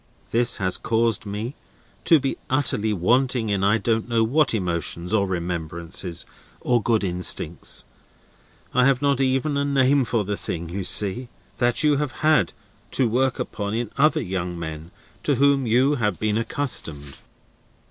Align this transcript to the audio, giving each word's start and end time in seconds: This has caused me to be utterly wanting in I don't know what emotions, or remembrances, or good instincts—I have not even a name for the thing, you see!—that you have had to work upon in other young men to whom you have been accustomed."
This 0.31 0.57
has 0.57 0.79
caused 0.79 1.27
me 1.27 1.53
to 2.05 2.19
be 2.19 2.35
utterly 2.49 2.91
wanting 2.91 3.51
in 3.51 3.63
I 3.63 3.77
don't 3.77 4.09
know 4.09 4.23
what 4.23 4.51
emotions, 4.51 5.13
or 5.13 5.27
remembrances, 5.27 6.25
or 6.61 6.81
good 6.81 7.03
instincts—I 7.03 8.83
have 8.85 9.03
not 9.03 9.21
even 9.21 9.57
a 9.57 9.63
name 9.63 10.03
for 10.05 10.23
the 10.23 10.37
thing, 10.37 10.69
you 10.69 10.83
see!—that 10.83 11.83
you 11.83 11.97
have 11.97 12.13
had 12.25 12.51
to 12.93 13.07
work 13.07 13.37
upon 13.37 13.75
in 13.75 13.91
other 13.95 14.23
young 14.23 14.57
men 14.57 14.89
to 15.21 15.35
whom 15.35 15.67
you 15.67 15.93
have 15.93 16.19
been 16.19 16.35
accustomed." 16.39 17.17